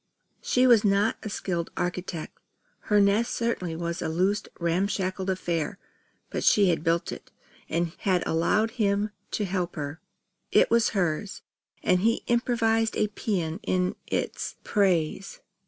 [0.41, 2.35] She was not a skilled architect.
[2.85, 5.77] Her nest certainly was a loose ramshackle affair;
[6.31, 7.29] but she had built it,
[7.69, 10.01] and had allowed him to help her.
[10.51, 11.43] It was hers;
[11.83, 15.39] and he improvised a paean in its praise.